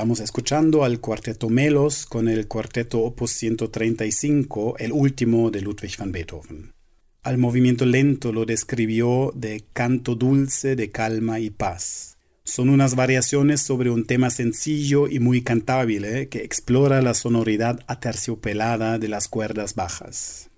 Estamos 0.02 0.20
escuchando 0.20 0.84
al 0.84 1.00
cuarteto 1.00 1.48
Melos 1.48 2.08
con 2.08 2.28
el 2.28 2.48
cuarteto 2.48 3.02
Opus 3.02 3.34
135, 3.34 4.78
el 4.80 4.94
último 4.94 5.52
de 5.52 5.62
Ludwig 5.62 5.96
van 5.96 6.12
Beethoven. 6.12 6.74
Al 7.22 7.38
movimiento 7.38 7.86
lento 7.86 8.34
lo 8.34 8.46
describió 8.46 9.32
de 9.36 9.64
canto 9.74 10.16
dulce 10.16 10.76
de 10.76 10.90
calma 10.90 11.40
y 11.40 11.52
paz. 11.52 12.18
Son 12.44 12.70
unas 12.70 12.96
variaciones 12.96 13.62
sobre 13.62 13.92
un 13.92 14.06
tema 14.06 14.32
sencillo 14.32 15.08
y 15.08 15.20
muy 15.20 15.44
cantable 15.44 16.30
que 16.30 16.40
explora 16.40 17.04
la 17.04 17.14
sonoridad 17.14 17.82
aterciopelada 17.86 18.98
de 18.98 19.08
las 19.08 19.28
cuerdas 19.28 19.76
bajas. 19.76 20.51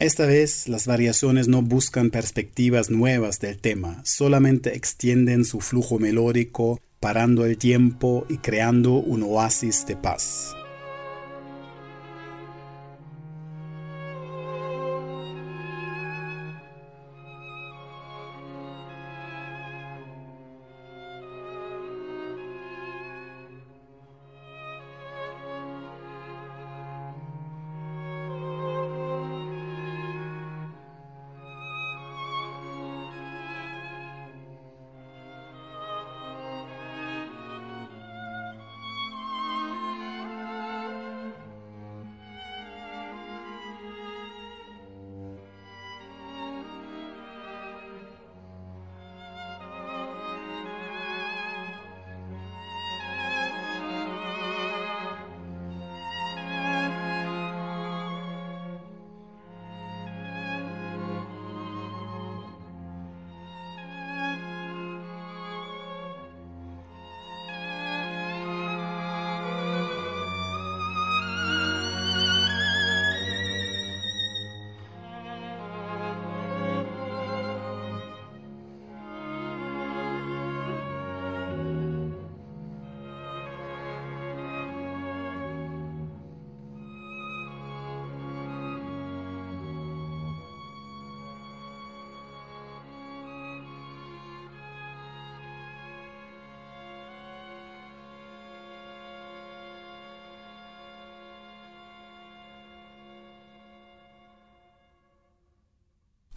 Esta 0.00 0.24
vez 0.24 0.66
las 0.66 0.86
variaciones 0.86 1.46
no 1.46 1.60
buscan 1.60 2.08
perspectivas 2.08 2.88
nuevas 2.88 3.38
del 3.38 3.58
tema, 3.58 4.00
solamente 4.02 4.74
extienden 4.74 5.44
su 5.44 5.60
flujo 5.60 5.98
melódico, 5.98 6.80
parando 7.00 7.44
el 7.44 7.58
tiempo 7.58 8.24
y 8.30 8.38
creando 8.38 8.94
un 8.94 9.22
oasis 9.22 9.84
de 9.84 9.96
paz. 9.96 10.56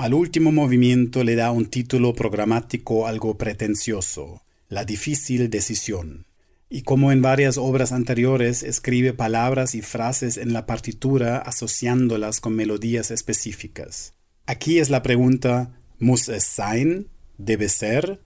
Al 0.03 0.13
último 0.13 0.51
movimiento 0.51 1.23
le 1.23 1.35
da 1.35 1.51
un 1.51 1.67
título 1.67 2.13
programático 2.13 3.07
algo 3.07 3.37
pretencioso, 3.37 4.43
La 4.67 4.83
difícil 4.83 5.49
decisión. 5.49 6.25
Y 6.69 6.81
como 6.81 7.13
en 7.13 7.21
varias 7.21 7.57
obras 7.57 7.93
anteriores, 7.93 8.63
escribe 8.63 9.13
palabras 9.13 9.75
y 9.75 9.81
frases 9.81 10.35
en 10.35 10.51
la 10.51 10.65
partitura 10.65 11.37
asociándolas 11.37 12.41
con 12.41 12.53
melodías 12.53 13.11
específicas. 13.11 14.13
Aquí 14.45 14.79
es 14.79 14.89
la 14.89 15.03
pregunta, 15.03 15.79
¿muss 15.99 16.27
es 16.27 16.43
sein? 16.43 17.07
¿Debe 17.37 17.69
ser? 17.69 18.19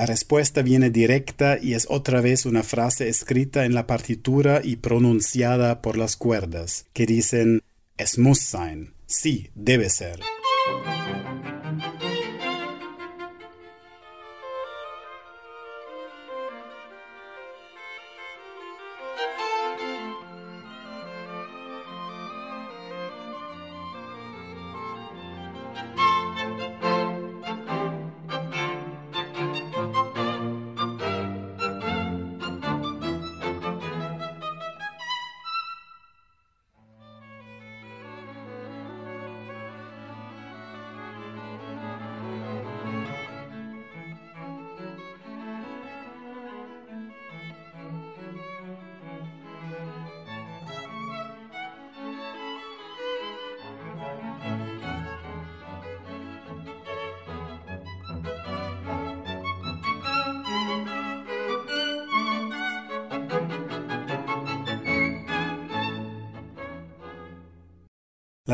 La 0.00 0.06
respuesta 0.06 0.62
viene 0.62 0.88
directa 0.88 1.58
y 1.60 1.74
es 1.74 1.86
otra 1.90 2.22
vez 2.22 2.46
una 2.46 2.62
frase 2.62 3.10
escrita 3.10 3.66
en 3.66 3.74
la 3.74 3.86
partitura 3.86 4.62
y 4.64 4.76
pronunciada 4.76 5.82
por 5.82 5.98
las 5.98 6.16
cuerdas, 6.16 6.86
que 6.94 7.04
dicen 7.04 7.62
es 7.98 8.16
muss 8.16 8.40
sein, 8.40 8.94
sí, 9.04 9.50
debe 9.54 9.90
ser. 9.90 10.20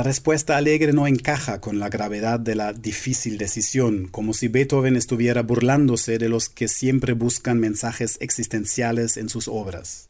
Respuesta 0.06 0.56
alegre 0.56 0.92
no 0.92 1.08
encaja 1.08 1.60
con 1.60 1.80
la 1.80 1.88
gravedad 1.88 2.38
de 2.38 2.54
la 2.54 2.72
difícil 2.72 3.38
decisión, 3.38 4.06
como 4.06 4.34
si 4.34 4.46
Beethoven 4.46 4.94
estuviera 4.94 5.42
burlándose 5.42 6.18
de 6.18 6.28
los 6.28 6.48
que 6.48 6.68
siempre 6.68 7.12
buscan 7.12 7.58
mensajes 7.58 8.16
existenciales 8.20 9.16
en 9.16 9.28
sus 9.28 9.48
obras. 9.48 10.08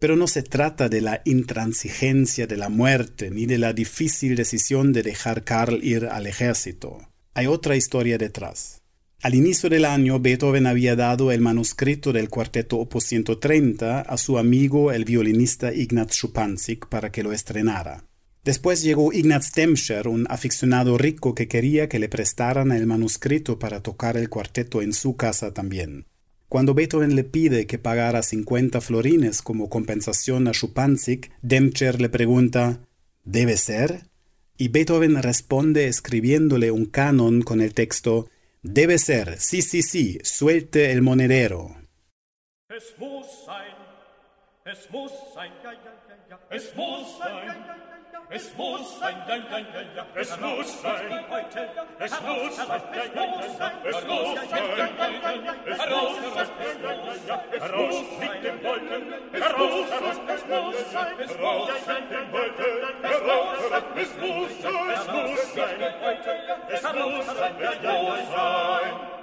Pero 0.00 0.16
no 0.16 0.26
se 0.26 0.42
trata 0.42 0.88
de 0.88 1.00
la 1.00 1.22
intransigencia 1.24 2.48
de 2.48 2.56
la 2.56 2.68
muerte 2.68 3.30
ni 3.30 3.46
de 3.46 3.58
la 3.58 3.72
difícil 3.72 4.34
decisión 4.34 4.92
de 4.92 5.04
dejar 5.04 5.44
Karl 5.44 5.78
ir 5.82 6.06
al 6.06 6.26
ejército. 6.26 6.98
Hay 7.32 7.46
otra 7.46 7.76
historia 7.76 8.18
detrás. 8.18 8.82
Al 9.22 9.36
inicio 9.36 9.70
del 9.70 9.84
año, 9.84 10.18
Beethoven 10.18 10.66
había 10.66 10.96
dado 10.96 11.30
el 11.30 11.40
manuscrito 11.40 12.12
del 12.12 12.28
cuarteto 12.28 12.78
Opus 12.78 13.04
130 13.04 14.00
a 14.00 14.16
su 14.18 14.38
amigo 14.38 14.90
el 14.90 15.04
violinista 15.04 15.72
Ignaz 15.72 16.14
Schupanzig 16.14 16.88
para 16.88 17.12
que 17.12 17.22
lo 17.22 17.32
estrenara. 17.32 18.04
Después 18.46 18.80
llegó 18.80 19.12
Ignaz 19.12 19.52
Demscher, 19.54 20.06
un 20.06 20.24
aficionado 20.30 20.96
rico 20.96 21.34
que 21.34 21.48
quería 21.48 21.88
que 21.88 21.98
le 21.98 22.08
prestaran 22.08 22.70
el 22.70 22.86
manuscrito 22.86 23.58
para 23.58 23.82
tocar 23.82 24.16
el 24.16 24.28
cuarteto 24.28 24.82
en 24.82 24.92
su 24.92 25.16
casa 25.16 25.52
también. 25.52 26.06
Cuando 26.48 26.72
Beethoven 26.72 27.16
le 27.16 27.24
pide 27.24 27.66
que 27.66 27.80
pagara 27.80 28.22
50 28.22 28.80
florines 28.80 29.42
como 29.42 29.68
compensación 29.68 30.46
a 30.46 30.52
Schupanzig, 30.52 31.32
Demscher 31.42 32.00
le 32.00 32.08
pregunta 32.08 32.78
¿Debe 33.24 33.56
ser? 33.56 34.06
Y 34.56 34.68
Beethoven 34.68 35.20
responde 35.20 35.88
escribiéndole 35.88 36.70
un 36.70 36.86
canon 36.86 37.42
con 37.42 37.60
el 37.60 37.74
texto 37.74 38.28
Debe 38.62 38.98
ser, 38.98 39.40
sí, 39.40 39.60
sí, 39.60 39.82
sí, 39.82 40.20
suelte 40.22 40.92
el 40.92 41.02
monedero. 41.02 41.74
Sein, 42.68 43.74
sein, 45.64 45.90
sein. 47.66 47.95
Es 48.28 48.50
muss 48.56 48.98
sein, 48.98 49.14
ja, 49.28 49.36
ja, 49.36 49.58
ja, 49.58 49.82
ja. 49.94 50.06
Es 50.16 50.30
muss 50.40 50.82
sein. 50.82 51.06
Es 51.98 52.10
muss 52.20 52.56
sein, 52.56 52.82
ja, 52.90 53.04
ja, 53.14 53.24
ja. 53.24 53.66
Es 53.84 54.04
muss 54.04 54.34
sein, 54.34 54.48
ja, 54.50 55.08
ja, 55.08 55.32
ja. 55.44 55.54
Heraus, 55.78 56.18
heraus, 56.18 56.50
ja, 56.82 56.92
ja, 56.92 57.14
ja. 57.28 57.36
Heraus 57.60 58.04
mit 58.18 58.44
dem 58.44 58.64
Wolken. 58.64 59.02
Heraus, 59.32 59.90
heraus, 59.90 60.18
es 60.34 60.42
muss 60.48 60.92
sein. 60.92 61.14
Heraus 61.18 61.70
mit 61.86 62.10
dem 62.10 62.32
Wolken. 62.32 62.72
Heraus, 63.02 63.58
heraus, 63.60 63.84
es 63.94 64.12
muss 64.20 64.52
sein. 64.62 64.90
Es 64.92 65.06
muss 65.06 65.54
sein. 65.54 65.80
Es 66.68 66.82
muss 66.82 67.26
sein, 67.26 67.54
ja, 67.60 67.72
ja, 67.82 68.16
ja. 68.32 69.16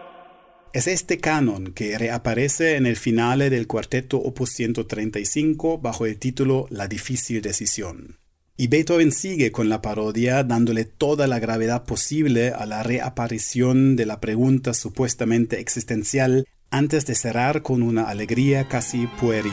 Es 0.72 0.88
este 0.88 1.20
canon 1.20 1.74
que 1.74 1.98
reaparece 1.98 2.78
en 2.78 2.86
el 2.86 2.96
finale 2.96 3.50
del 3.50 3.68
cuarteto 3.68 4.18
opus 4.18 4.52
135 4.54 5.78
bajo 5.80 6.06
el 6.06 6.18
título 6.18 6.68
La 6.70 6.88
difícil 6.88 7.42
decisión. 7.42 8.23
Y 8.56 8.68
Beethoven 8.68 9.12
sigue 9.12 9.52
con 9.52 9.68
la 9.68 9.82
parodia 9.82 10.44
dándole 10.44 10.86
toda 10.86 11.26
la 11.26 11.40
gravedad 11.40 11.86
posible 11.86 12.50
a 12.50 12.68
la 12.68 12.84
reaparición 12.84 13.96
de 13.96 14.06
la 14.06 14.20
pregunta 14.20 14.76
supuestamente 14.76 15.60
existencial 15.60 16.46
antes 16.70 17.08
de 17.08 17.16
cerrar 17.16 17.64
con 17.64 17.82
una 17.82 18.04
alegría 18.04 18.68
casi 18.68 19.08
pueril. 19.20 19.52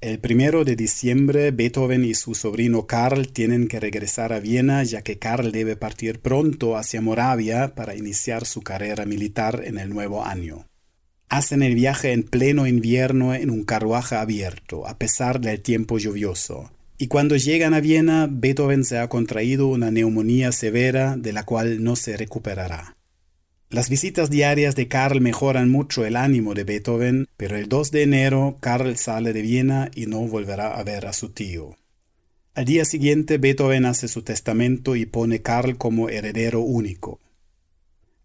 El 0.00 0.18
primero 0.18 0.64
de 0.64 0.76
diciembre, 0.76 1.50
Beethoven 1.50 2.06
y 2.06 2.14
su 2.14 2.34
sobrino 2.34 2.86
Karl 2.86 3.28
tienen 3.28 3.68
que 3.68 3.80
regresar 3.80 4.32
a 4.32 4.40
Viena, 4.40 4.82
ya 4.82 5.02
que 5.02 5.18
Karl 5.18 5.52
debe 5.52 5.76
partir 5.76 6.20
pronto 6.20 6.78
hacia 6.78 7.02
Moravia 7.02 7.74
para 7.74 7.94
iniciar 7.94 8.46
su 8.46 8.62
carrera 8.62 9.04
militar 9.04 9.60
en 9.62 9.76
el 9.76 9.90
nuevo 9.90 10.24
año. 10.24 10.66
Hacen 11.28 11.62
el 11.62 11.74
viaje 11.74 12.12
en 12.12 12.22
pleno 12.22 12.66
invierno 12.66 13.34
en 13.34 13.50
un 13.50 13.62
carruaje 13.62 14.16
abierto, 14.16 14.88
a 14.88 14.96
pesar 14.96 15.38
del 15.38 15.60
tiempo 15.60 15.98
lluvioso. 15.98 16.70
Y 16.96 17.08
cuando 17.08 17.36
llegan 17.36 17.74
a 17.74 17.80
Viena, 17.80 18.26
Beethoven 18.30 18.84
se 18.84 18.96
ha 18.96 19.08
contraído 19.10 19.68
una 19.68 19.90
neumonía 19.90 20.50
severa 20.50 21.16
de 21.18 21.34
la 21.34 21.44
cual 21.44 21.84
no 21.84 21.94
se 21.94 22.16
recuperará. 22.16 22.96
Las 23.72 23.88
visitas 23.88 24.30
diarias 24.30 24.74
de 24.74 24.88
Karl 24.88 25.20
mejoran 25.20 25.70
mucho 25.70 26.04
el 26.04 26.16
ánimo 26.16 26.54
de 26.54 26.64
Beethoven, 26.64 27.28
pero 27.36 27.56
el 27.56 27.68
2 27.68 27.92
de 27.92 28.02
enero 28.02 28.58
Karl 28.58 28.96
sale 28.96 29.32
de 29.32 29.42
Viena 29.42 29.92
y 29.94 30.06
no 30.06 30.22
volverá 30.22 30.74
a 30.76 30.82
ver 30.82 31.06
a 31.06 31.12
su 31.12 31.28
tío. 31.28 31.76
Al 32.56 32.64
día 32.64 32.84
siguiente 32.84 33.38
Beethoven 33.38 33.86
hace 33.86 34.08
su 34.08 34.22
testamento 34.22 34.96
y 34.96 35.06
pone 35.06 35.42
Karl 35.42 35.78
como 35.78 36.08
heredero 36.08 36.62
único. 36.62 37.20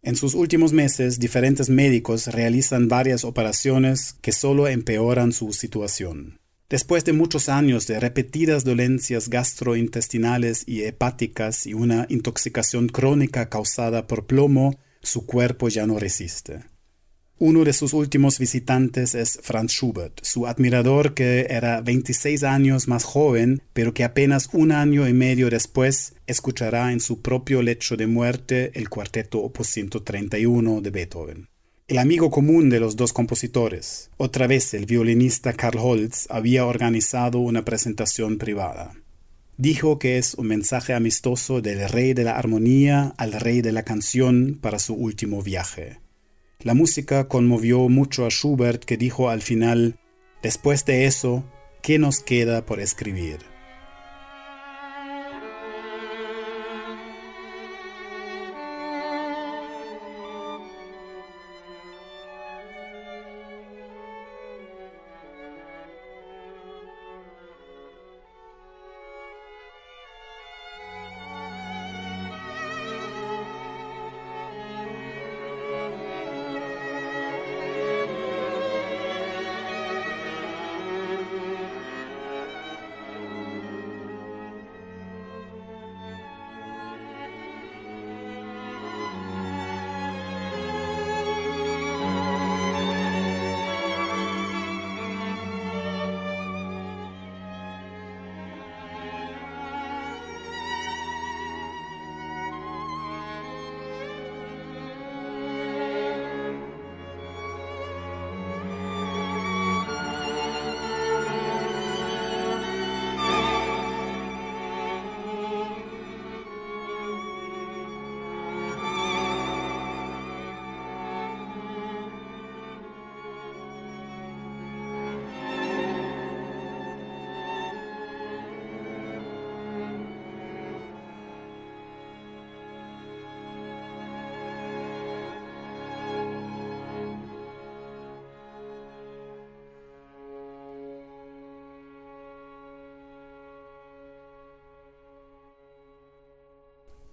En 0.02 0.16
sus 0.16 0.34
últimos 0.34 0.74
meses, 0.74 1.20
diferentes 1.20 1.70
médicos 1.70 2.26
realizan 2.26 2.88
varias 2.88 3.24
operaciones 3.24 4.16
que 4.22 4.32
solo 4.32 4.68
empeoran 4.68 5.32
su 5.32 5.54
situación. 5.54 6.40
Después 6.70 7.06
de 7.06 7.14
muchos 7.14 7.50
años 7.50 7.86
de 7.86 8.00
repetidas 8.00 8.64
dolencias 8.64 9.30
gastrointestinales 9.30 10.64
y 10.66 10.86
hepáticas 10.86 11.68
y 11.68 11.76
una 11.76 12.08
intoxicación 12.10 12.88
crónica 12.90 13.48
causada 13.50 14.08
por 14.08 14.26
plomo, 14.26 14.80
su 15.06 15.26
cuerpo 15.26 15.70
ya 15.70 15.88
no 15.88 16.00
resiste. 16.00 16.64
Uno 17.38 17.66
de 17.66 17.74
sus 17.74 17.94
últimos 17.94 18.40
visitantes 18.40 19.14
es 19.14 19.40
Franz 19.44 19.74
Schubert, 19.74 20.24
su 20.24 20.48
admirador 20.48 21.14
que 21.14 21.48
era 21.50 21.82
26 21.82 22.44
años 22.44 22.88
más 22.88 23.04
joven, 23.04 23.62
pero 23.74 23.94
que 23.94 24.06
apenas 24.06 24.50
un 24.54 24.72
año 24.72 25.06
y 25.06 25.12
medio 25.12 25.50
después 25.50 26.16
escuchará 26.28 26.94
en 26.94 27.02
su 27.02 27.22
propio 27.22 27.62
lecho 27.62 27.98
de 27.98 28.08
muerte 28.08 28.72
el 28.76 28.88
cuarteto 28.88 29.40
opus 29.40 29.68
131 29.68 30.80
de 30.80 30.90
Beethoven. 30.92 31.50
El 31.90 31.98
amigo 31.98 32.32
común 32.32 32.70
de 32.70 32.80
los 32.80 32.96
dos 32.96 33.12
compositores, 33.12 34.10
otra 34.16 34.48
vez 34.48 34.74
el 34.74 34.86
violinista 34.86 35.52
Karl 35.52 35.78
Holz, 35.78 36.28
había 36.30 36.66
organizado 36.66 37.40
una 37.40 37.66
presentación 37.66 38.38
privada 38.38 38.94
dijo 39.58 40.00
que 40.00 40.18
es 40.18 40.34
un 40.36 40.48
mensaje 40.48 40.94
amistoso 40.94 41.62
del 41.62 41.88
rey 41.90 42.14
de 42.14 42.24
la 42.24 42.38
armonía 42.38 43.14
al 43.18 43.34
rey 43.34 43.62
de 43.62 43.72
la 43.72 43.84
canción 43.84 44.58
para 44.62 44.80
su 44.80 44.94
último 44.94 45.42
viaje. 45.42 46.00
La 46.60 46.74
música 46.74 47.28
conmovió 47.28 47.88
mucho 47.90 48.26
a 48.26 48.30
Schubert 48.30 48.84
que 48.84 48.98
dijo 48.98 49.30
al 49.30 49.42
final, 49.42 50.00
después 50.42 50.86
de 50.86 51.06
eso, 51.06 51.44
¿qué 51.82 52.00
nos 52.00 52.20
queda 52.20 52.66
por 52.66 52.80
escribir? 52.80 53.55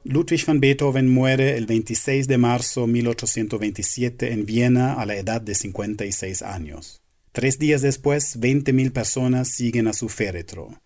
Ludwig 0.05 0.45
van 0.47 0.59
Beethoven 0.59 1.09
muere 1.09 1.57
el 1.57 1.67
26 1.67 2.27
de 2.27 2.37
marzo 2.37 2.81
de 2.83 2.87
1827 2.89 4.33
en 4.33 4.45
Viena 4.45 4.95
a 4.95 5.07
la 5.07 5.15
edad 5.15 5.41
de 5.41 5.55
56 5.55 6.43
años. 6.43 7.01
Tres 7.31 7.59
días 7.61 7.83
después, 7.83 8.41
20.000 8.41 8.93
personas 8.93 9.49
siguen 9.49 9.87
a 9.87 9.93
su 9.93 10.09
féretro. 10.09 10.81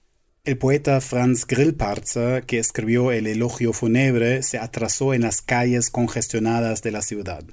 El 0.45 0.59
poeta 0.59 1.01
Franz 1.01 1.47
Grillparzer, 1.47 2.45
que 2.45 2.59
escribió 2.59 3.11
el 3.11 3.27
elogio 3.27 3.73
fúnebre, 3.73 4.43
se 4.43 4.59
atrasó 4.59 5.15
en 5.15 5.23
las 5.23 5.41
calles 5.41 5.89
congestionadas 5.89 6.83
de 6.83 6.93
la 6.93 7.01
ciudad. 7.01 7.45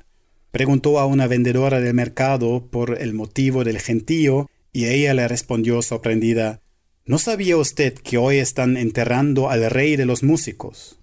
Preguntó 0.52 1.00
a 1.00 1.06
una 1.06 1.28
vendedora 1.28 1.80
del 1.80 1.94
mercado 1.94 2.68
por 2.70 3.02
el 3.02 3.14
motivo 3.14 3.64
del 3.64 3.80
gentío 3.80 4.50
y 4.74 4.86
ella 4.86 5.14
le 5.14 5.28
respondió 5.30 5.82
sorprendida 5.82 6.62
¿No 7.06 7.20
sabía 7.20 7.58
usted 7.58 7.94
que 7.94 8.18
hoy 8.18 8.38
están 8.38 8.76
enterrando 8.78 9.50
al 9.50 9.70
rey 9.70 9.96
de 9.96 10.06
los 10.06 10.24
músicos? 10.24 11.00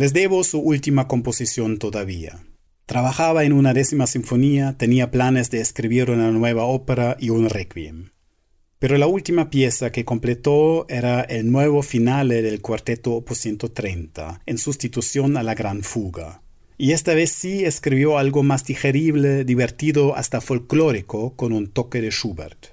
Les 0.00 0.14
debo 0.14 0.42
su 0.44 0.60
última 0.60 1.06
composición 1.08 1.76
todavía. 1.76 2.42
Trabajaba 2.86 3.44
en 3.44 3.52
una 3.52 3.74
décima 3.74 4.06
sinfonía, 4.06 4.78
tenía 4.78 5.10
planes 5.10 5.50
de 5.50 5.60
escribir 5.60 6.10
una 6.10 6.30
nueva 6.30 6.64
ópera 6.64 7.18
y 7.20 7.28
un 7.28 7.50
requiem. 7.50 8.08
Pero 8.78 8.96
la 8.96 9.06
última 9.06 9.50
pieza 9.50 9.92
que 9.92 10.06
completó 10.06 10.86
era 10.88 11.20
el 11.20 11.52
nuevo 11.52 11.82
finale 11.82 12.40
del 12.40 12.62
cuarteto 12.62 13.12
opus 13.12 13.40
130, 13.40 14.40
en 14.46 14.56
sustitución 14.56 15.36
a 15.36 15.42
la 15.42 15.54
gran 15.54 15.82
fuga. 15.82 16.40
Y 16.78 16.92
esta 16.92 17.12
vez 17.12 17.30
sí 17.32 17.66
escribió 17.66 18.16
algo 18.16 18.42
más 18.42 18.64
digerible, 18.64 19.44
divertido, 19.44 20.16
hasta 20.16 20.40
folclórico, 20.40 21.36
con 21.36 21.52
un 21.52 21.66
toque 21.66 22.00
de 22.00 22.10
Schubert. 22.10 22.68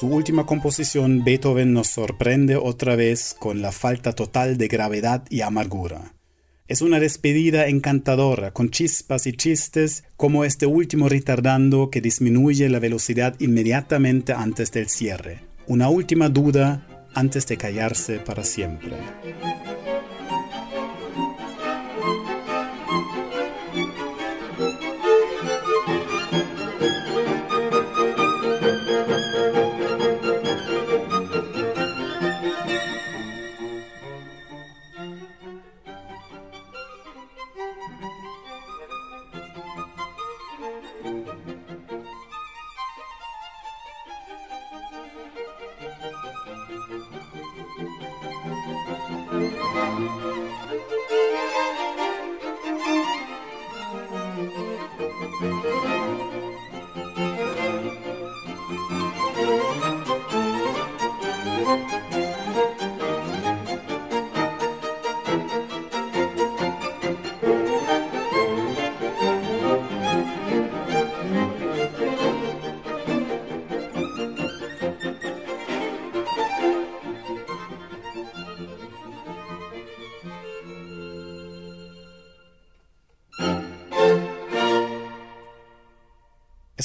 Su 0.00 0.06
última 0.06 0.46
composición, 0.46 1.24
Beethoven 1.24 1.74
nos 1.74 1.88
sorprende 1.88 2.56
otra 2.56 2.96
vez 2.96 3.36
con 3.38 3.60
la 3.60 3.70
falta 3.70 4.14
total 4.14 4.56
de 4.56 4.66
gravedad 4.66 5.24
y 5.28 5.42
amargura. 5.42 6.14
Es 6.68 6.80
una 6.80 6.98
despedida 6.98 7.66
encantadora, 7.66 8.50
con 8.54 8.70
chispas 8.70 9.26
y 9.26 9.34
chistes, 9.34 10.04
como 10.16 10.46
este 10.46 10.64
último 10.64 11.10
retardando 11.10 11.90
que 11.90 12.00
disminuye 12.00 12.70
la 12.70 12.78
velocidad 12.78 13.38
inmediatamente 13.40 14.32
antes 14.32 14.72
del 14.72 14.88
cierre. 14.88 15.40
Una 15.66 15.90
última 15.90 16.30
duda 16.30 16.86
antes 17.12 17.46
de 17.46 17.58
callarse 17.58 18.20
para 18.20 18.42
siempre. 18.42 18.96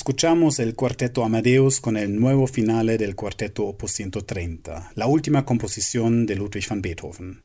Escuchamos 0.06 0.60
el 0.60 0.76
cuarteto 0.76 1.24
Amadeus 1.24 1.82
con 1.82 1.98
el 1.98 2.20
nuevo 2.20 2.46
finale 2.46 3.00
del 3.00 3.16
cuarteto 3.16 3.66
Opus 3.66 3.94
130, 3.94 4.92
la 4.94 5.08
última 5.08 5.46
composición 5.46 6.28
de 6.28 6.36
Ludwig 6.36 6.70
van 6.70 6.84
Beethoven. 6.84 7.42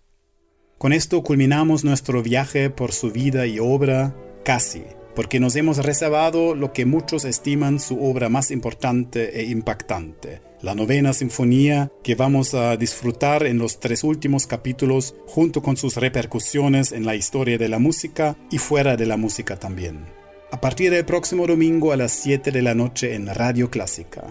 Con 0.77 0.93
esto 0.93 1.23
culminamos 1.23 1.85
nuestro 1.85 2.23
viaje 2.23 2.69
por 2.69 2.93
su 2.93 3.13
vida 3.13 3.47
y 3.47 3.59
obra, 3.59 4.15
casi, 4.45 4.83
porque 5.17 5.41
nos 5.41 5.57
hemos 5.57 5.79
reservado 5.79 6.55
lo 6.55 6.75
que 6.75 6.85
muchos 6.85 7.25
estiman 7.25 7.81
su 7.81 8.05
obra 8.05 8.29
más 8.29 8.51
importante 8.51 9.41
e 9.41 9.45
impactante, 9.45 10.43
la 10.61 10.75
novena 10.75 11.15
sinfonía 11.15 11.91
que 12.03 12.15
vamos 12.15 12.53
a 12.53 12.77
disfrutar 12.77 13.47
en 13.47 13.57
los 13.57 13.81
tres 13.81 14.05
últimos 14.05 14.47
capítulos 14.47 15.15
junto 15.27 15.63
con 15.63 15.79
sus 15.79 15.97
repercusiones 15.97 16.93
en 16.93 17.07
la 17.07 17.17
historia 17.17 17.57
de 17.57 17.71
la 17.71 17.79
música 17.79 18.37
y 18.51 18.59
fuera 18.59 18.99
de 18.99 19.07
la 19.07 19.17
música 19.17 19.59
también 19.59 20.20
a 20.53 20.61
partir 20.61 20.91
del 20.91 21.05
próximo 21.05 21.47
domingo 21.47 21.93
a 21.93 21.97
las 21.97 22.13
7 22.13 22.51
de 22.51 22.63
la 22.63 22.75
noche 22.75 23.15
en 23.15 23.33
Radio 23.33 23.71
Clásica. 23.71 24.25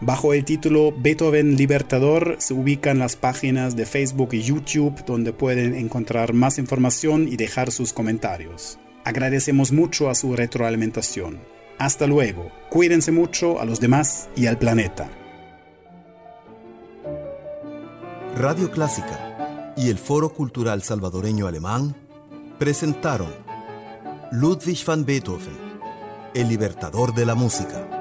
Bajo 0.00 0.32
el 0.32 0.44
título 0.44 0.94
Beethoven 0.96 1.56
Libertador 1.56 2.36
se 2.38 2.54
ubican 2.54 2.98
las 2.98 3.16
páginas 3.16 3.76
de 3.76 3.84
Facebook 3.84 4.30
y 4.32 4.42
YouTube 4.42 5.04
donde 5.04 5.32
pueden 5.32 5.74
encontrar 5.74 6.32
más 6.32 6.58
información 6.58 7.26
y 7.28 7.36
dejar 7.36 7.72
sus 7.72 7.92
comentarios. 7.92 8.78
Agradecemos 9.04 9.72
mucho 9.72 10.08
a 10.08 10.14
su 10.14 10.36
retroalimentación. 10.36 11.40
Hasta 11.78 12.06
luego. 12.06 12.50
Cuídense 12.70 13.12
mucho 13.12 13.60
a 13.60 13.64
los 13.64 13.80
demás 13.80 14.28
y 14.36 14.46
al 14.46 14.58
planeta. 14.58 15.10
Radio 18.36 18.70
Clásica 18.70 19.74
y 19.76 19.90
el 19.90 19.98
Foro 19.98 20.32
Cultural 20.32 20.82
Salvadoreño 20.82 21.46
Alemán 21.46 21.96
presentaron 22.58 23.47
Ludwig 24.30 24.84
van 24.84 25.06
Beethoven, 25.06 25.56
el 26.34 26.48
libertador 26.48 27.14
de 27.14 27.24
la 27.24 27.34
música. 27.34 27.97